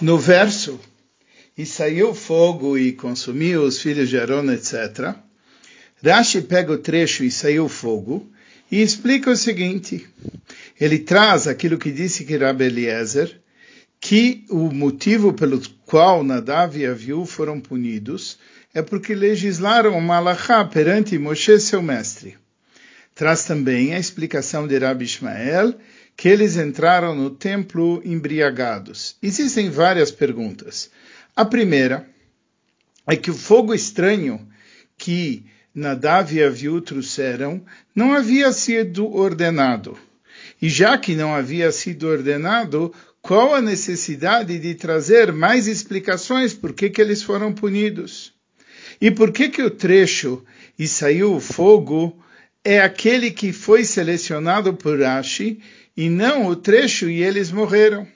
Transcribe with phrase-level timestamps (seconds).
[0.00, 0.78] No verso,
[1.56, 5.14] e saiu fogo e consumiu os filhos de Arão, etc.
[6.04, 8.30] Rashi pega o trecho e saiu fogo
[8.70, 10.06] e explica o seguinte.
[10.78, 13.40] Ele traz aquilo que disse que Rabbi Eliezer,
[13.98, 18.38] que o motivo pelo qual Nadav e Aviú foram punidos
[18.74, 22.36] é porque legislaram uma alahá perante Moshe, seu mestre.
[23.14, 25.74] Traz também a explicação de Rabbi Ishmael,
[26.16, 29.16] que eles entraram no templo embriagados.
[29.22, 30.90] Existem várias perguntas.
[31.34, 32.08] A primeira
[33.06, 34.48] é que o fogo estranho
[34.96, 37.62] que Nadav e Aviú trouxeram
[37.94, 39.98] não havia sido ordenado.
[40.60, 46.72] E já que não havia sido ordenado, qual a necessidade de trazer mais explicações por
[46.72, 48.32] que, que eles foram punidos?
[48.98, 50.42] E por que, que o trecho
[50.78, 52.18] e saiu o fogo
[52.64, 55.60] é aquele que foi selecionado por Rashi
[55.96, 58.06] e não o trecho e eles morreram?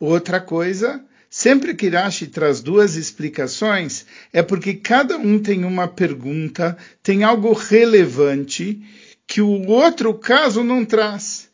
[0.00, 6.76] Outra coisa Sempre que Rashi traz duas explicações, é porque cada um tem uma pergunta,
[7.02, 8.80] tem algo relevante
[9.26, 11.48] que o outro caso não traz.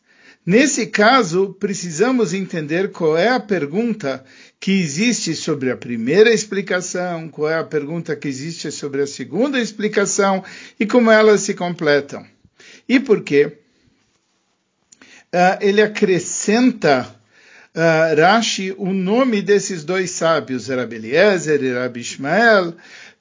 [0.45, 4.23] Nesse caso, precisamos entender qual é a pergunta
[4.61, 9.59] que existe sobre a primeira explicação, qual é a pergunta que existe sobre a segunda
[9.59, 10.41] explicação
[10.79, 12.25] e como elas se completam.
[12.87, 13.57] E por quê?
[15.35, 17.13] Uh, ele acrescenta
[17.75, 22.73] uh, Rashi o nome desses dois sábios, Rabi Eliezer e Rabi Ishmael.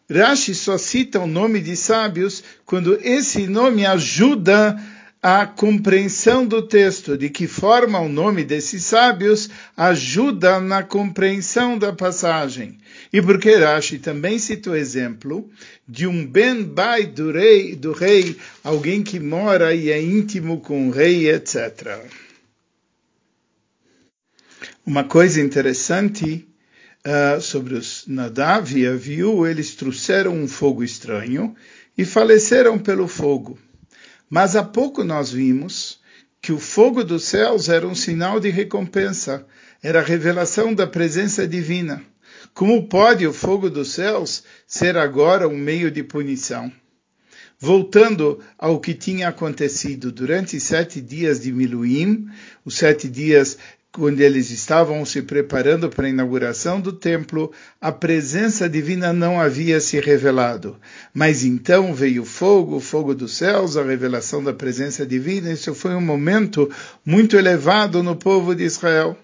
[0.09, 4.81] Rashi só cita o nome de sábios quando esse nome ajuda
[5.25, 11.95] a compreensão do texto, de que forma o nome desses sábios ajuda na compreensão da
[11.95, 12.77] passagem.
[13.11, 15.49] E porque Rashi também cita o exemplo
[15.89, 20.89] de um ben bai do rei, do rei, alguém que mora e é íntimo com
[20.89, 22.05] o rei, etc.
[24.85, 26.47] Uma coisa interessante
[27.03, 31.57] uh, sobre os Nadav e Aviú, eles trouxeram um fogo estranho
[31.97, 33.59] e faleceram pelo fogo.
[34.29, 36.01] Mas há pouco nós vimos
[36.41, 39.47] que o fogo dos céus era um sinal de recompensa,
[39.83, 42.03] era a revelação da presença divina.
[42.53, 46.71] Como pode o fogo dos céus ser agora um meio de punição?
[47.59, 52.29] Voltando ao que tinha acontecido durante sete dias de Miluim,
[52.65, 53.57] os sete dias
[53.95, 59.81] quando eles estavam se preparando para a inauguração do templo, a presença divina não havia
[59.81, 60.77] se revelado.
[61.15, 65.53] Mas então veio fogo, fogo dos céus, a revelação da presença divina.
[65.53, 66.69] Isso foi um momento
[67.07, 69.17] muito elevado no povo de Israel.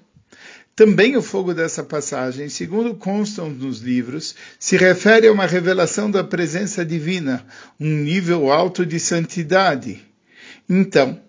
[0.77, 6.23] Também o fogo dessa passagem, segundo constam nos livros, se refere a uma revelação da
[6.23, 7.45] presença divina,
[7.79, 10.01] um nível alto de santidade.
[10.69, 11.21] Então,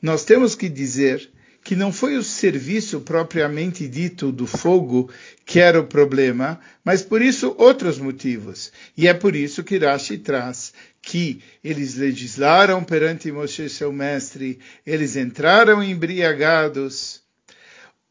[0.00, 1.30] nós temos que dizer
[1.66, 5.10] que não foi o serviço propriamente dito do fogo
[5.44, 8.70] que era o problema, mas por isso outros motivos.
[8.96, 10.72] E é por isso que Rashi traz
[11.02, 17.20] que eles legislaram perante Moshe, seu mestre, eles entraram embriagados.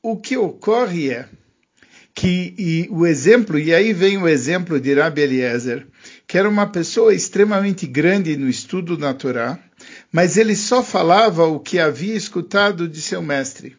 [0.03, 1.29] O que ocorre é
[2.13, 5.87] que o exemplo, e aí vem o exemplo de Rabbi Eliezer,
[6.27, 9.57] que era uma pessoa extremamente grande no estudo da Torá,
[10.11, 13.75] mas ele só falava o que havia escutado de seu mestre.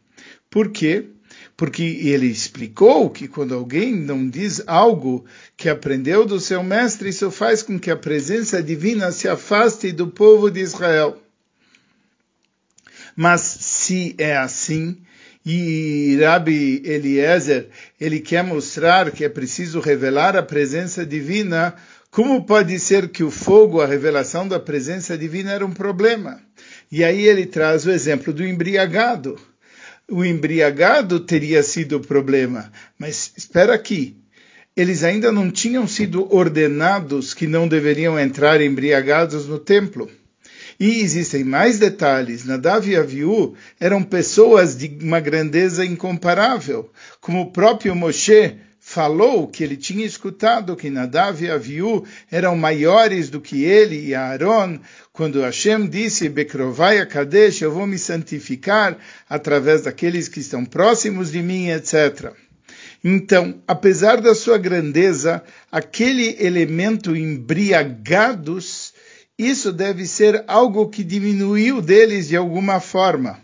[0.51, 1.07] Por quê?
[1.57, 5.25] Porque ele explicou que quando alguém não diz algo
[5.57, 10.09] que aprendeu do seu mestre, isso faz com que a presença divina se afaste do
[10.09, 11.23] povo de Israel.
[13.17, 14.99] Mas se é assim,
[15.49, 17.69] e Rabbi Eliezer,
[18.01, 21.75] ele quer mostrar que é preciso revelar a presença divina,
[22.17, 26.41] como pode ser que o fogo, a revelação da presença divina, era um problema?
[26.91, 29.39] E aí ele traz o exemplo do embriagado.
[30.11, 34.17] O embriagado teria sido o problema, mas espera aqui.
[34.75, 40.11] Eles ainda não tinham sido ordenados que não deveriam entrar embriagados no templo.
[40.81, 42.47] E existem mais detalhes.
[42.47, 46.91] Nadav e Aviú eram pessoas de uma grandeza incomparável,
[47.21, 48.57] como o próprio Moshe
[48.89, 54.15] falou que ele tinha escutado que Nadav e Aviú eram maiores do que ele e
[54.15, 54.79] Aaron,
[55.13, 58.97] quando Hashem disse, Bekrovai Kadesh, eu vou me santificar
[59.29, 62.33] através daqueles que estão próximos de mim, etc.
[63.03, 68.95] Então, apesar da sua grandeza, aquele elemento embriagados,
[69.37, 73.41] isso deve ser algo que diminuiu deles de alguma forma,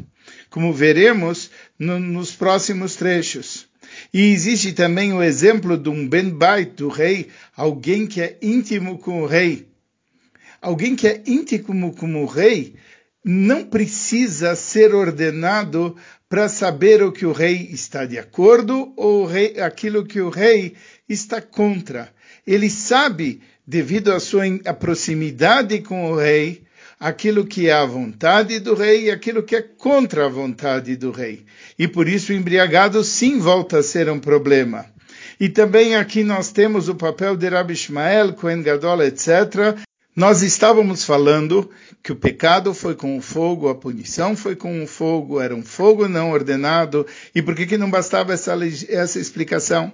[0.49, 3.72] como veremos no, nos próximos trechos.
[4.13, 8.99] E existe também o exemplo de um Ben Bait, do rei, alguém que é íntimo
[8.99, 9.69] com o rei.
[10.61, 12.75] Alguém que é íntimo com o rei,
[13.25, 15.97] não precisa ser ordenado
[16.29, 20.75] para saber o que o rei está de acordo ou rei, aquilo que o rei
[21.09, 22.13] está contra.
[22.47, 24.45] Ele sabe, devido à sua
[24.81, 26.65] proximidade com o rei,
[27.03, 31.11] aquilo que é a vontade do rei e aquilo que é contra a vontade do
[31.11, 31.45] rei.
[31.77, 34.87] E por isso o embriagado sim volta a ser um problema.
[35.41, 39.77] E também aqui nós temos o papel de Rabbi Ishmael, Cohen Gadol, etc.,
[40.15, 41.71] nós estávamos falando
[42.03, 45.63] que o pecado foi com o fogo, a punição foi com o fogo, era um
[45.63, 47.07] fogo não ordenado.
[47.35, 48.55] E por que, que não bastava essa,
[48.91, 49.91] essa explicação?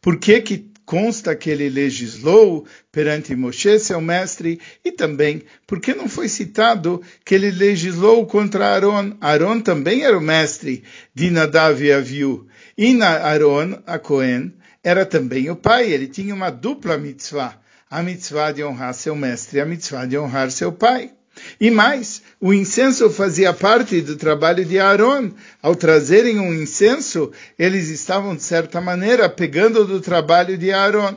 [0.00, 0.56] Por que, que
[0.88, 7.34] consta que ele legislou perante Moshe, seu mestre, e também porque não foi citado que
[7.34, 9.14] ele legislou contra Aaron.
[9.20, 10.82] Aaron também era o mestre
[11.14, 12.48] de Nadav e Aviu.
[12.76, 18.02] E na Aaron, a Cohen, era também o pai, ele tinha uma dupla mitzvah a
[18.02, 21.10] mitzvah de honrar seu mestre, a mitzvah de honrar seu pai.
[21.60, 25.32] E mais, o incenso fazia parte do trabalho de Aaron.
[25.60, 31.16] Ao trazerem um incenso, eles estavam, de certa maneira, pegando do trabalho de Aaron.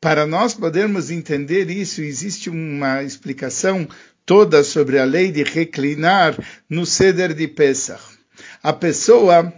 [0.00, 3.88] Para nós podermos entender isso, existe uma explicação
[4.24, 6.36] toda sobre a lei de reclinar
[6.68, 8.02] no ceder de Pesach.
[8.62, 9.52] A pessoa,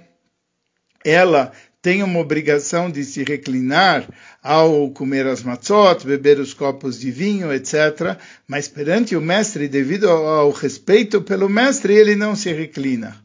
[1.04, 4.08] ela tem uma obrigação de se reclinar
[4.42, 8.18] ao comer as matzot, beber os copos de vinho, etc.
[8.46, 13.16] Mas perante o mestre, devido ao respeito pelo mestre, ele não se reclina.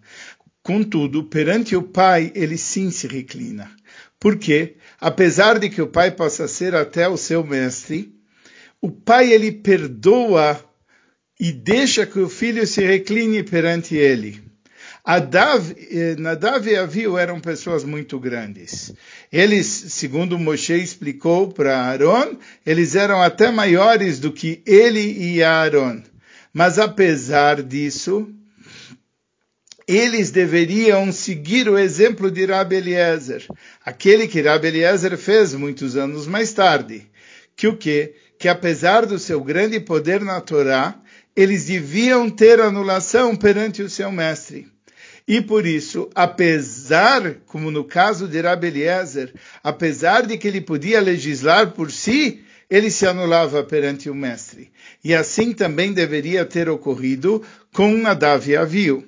[0.62, 3.70] Contudo, perante o pai, ele sim se reclina.
[4.20, 8.14] Porque, apesar de que o pai possa ser até o seu mestre,
[8.80, 10.64] o pai ele perdoa
[11.40, 14.53] e deixa que o filho se recline perante ele.
[15.06, 18.94] Adav, eh, Nadav e Aviu eram pessoas muito grandes.
[19.30, 26.02] Eles, segundo Moshe explicou para Aaron, eles eram até maiores do que ele e Aaron.
[26.54, 28.30] Mas apesar disso,
[29.86, 33.46] eles deveriam seguir o exemplo de Rabbi Eliezer,
[33.84, 37.06] aquele que Rabbi Eliezer fez muitos anos mais tarde.
[37.58, 38.16] Que o quê?
[38.40, 40.96] Que apesar do seu grande poder na Torá,
[41.36, 44.72] eles deviam ter anulação perante o seu mestre.
[45.28, 49.34] E por isso, apesar, como no caso de Rabbi Eliezer,
[49.64, 54.72] apesar de que ele podia legislar por si, ele se anulava perante o mestre.
[55.04, 57.42] E assim também deveria ter ocorrido
[57.72, 59.08] com Nadav e Aviu.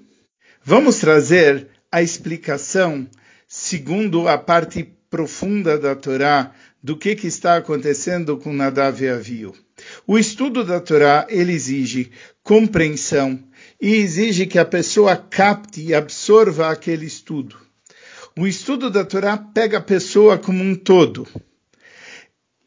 [0.63, 3.07] Vamos trazer a explicação
[3.47, 6.51] segundo a parte profunda da Torá
[6.81, 9.56] do que, que está acontecendo com Nadav e Aviu.
[10.07, 12.11] O estudo da Torá ele exige
[12.44, 13.39] compreensão,
[13.85, 17.55] e exige que a pessoa capte e absorva aquele estudo.
[18.35, 21.27] O estudo da Torá pega a pessoa como um todo.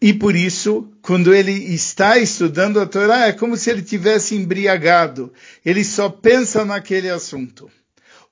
[0.01, 5.33] E por isso, quando ele está estudando a Torá, é como se ele tivesse embriagado.
[5.67, 7.69] Ele só pensa naquele assunto.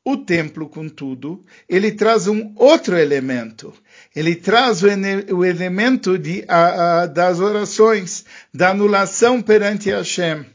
[0.04, 3.74] O templo, contudo, ele traz um outro elemento.
[4.14, 4.86] Ele traz o,
[5.34, 8.24] o elemento de, a, a, das orações,
[8.54, 10.46] da anulação perante Hashem.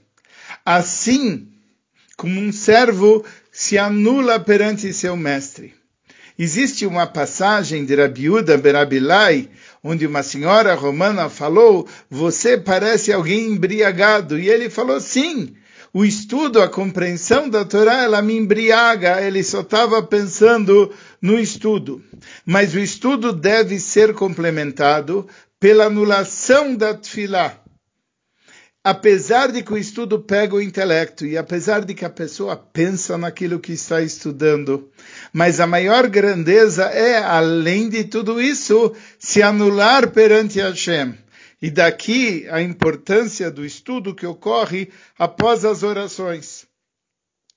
[0.65, 1.51] Assim,
[2.21, 5.73] como um servo se anula perante seu mestre.
[6.37, 9.49] Existe uma passagem de Rabiuda Berabilai,
[9.83, 14.37] onde uma senhora romana falou: Você parece alguém embriagado.
[14.37, 15.55] E ele falou: Sim,
[15.91, 19.19] o estudo, a compreensão da Torá, ela me embriaga.
[19.19, 22.03] Ele só estava pensando no estudo.
[22.45, 25.27] Mas o estudo deve ser complementado
[25.59, 27.60] pela anulação da tefilá
[28.83, 33.17] apesar de que o estudo pega o intelecto e apesar de que a pessoa pensa
[33.17, 34.89] naquilo que está estudando,
[35.31, 41.15] mas a maior grandeza é, além de tudo isso, se anular perante Hashem.
[41.61, 46.70] E daqui a importância do estudo que ocorre após as orações.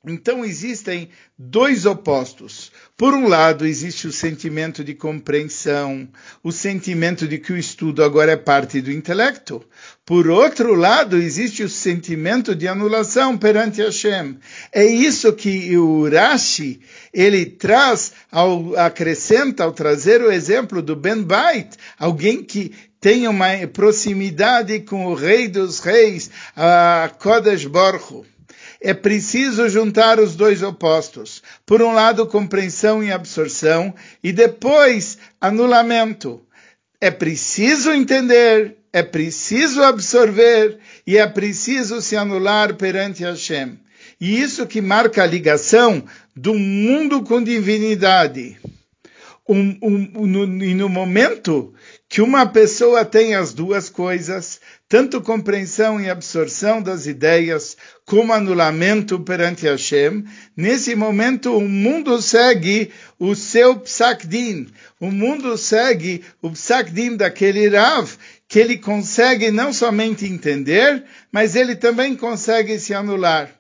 [0.06, 1.08] Então existem
[1.38, 2.70] dois opostos.
[2.96, 6.08] Por um lado, existe o sentimento de compreensão,
[6.42, 9.64] o sentimento de que o estudo agora é parte do intelecto.
[10.04, 14.38] Por outro lado, existe o sentimento de anulação perante Hashem.
[14.70, 16.80] É isso que o Rashi
[17.12, 23.66] ele traz, ao, acrescenta ao trazer o exemplo do Ben Bait, alguém que tem uma
[23.72, 28.24] proximidade com o Rei dos Reis, a Kodesh Baruch
[28.84, 31.42] é preciso juntar os dois opostos.
[31.64, 36.42] Por um lado, compreensão e absorção, e depois, anulamento.
[37.00, 43.78] É preciso entender, é preciso absorver e é preciso se anular perante Hashem.
[44.20, 46.04] E isso que marca a ligação
[46.36, 48.58] do mundo com divindade.
[49.48, 51.74] Um, um, no, e no momento
[52.08, 54.58] que uma pessoa tem as duas coisas,
[54.88, 60.24] tanto compreensão e absorção das ideias, como anulamento perante Hashem,
[60.56, 68.16] nesse momento o mundo segue o seu psakdin, o mundo segue o psakdin daquele Rav,
[68.48, 73.50] que ele consegue não somente entender, mas ele também consegue se anular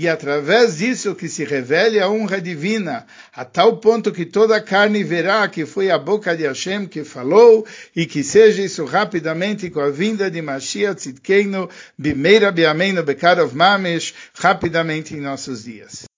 [0.00, 4.60] e através disso que se revele a honra divina, a tal ponto que toda a
[4.60, 9.68] carne verá que foi a boca de Hashem que falou, e que seja isso rapidamente
[9.70, 16.08] com a vinda de Mashiach Tzidkeinu, Bimeira Biameinu Bekarov Mamesh, rapidamente em nossos dias.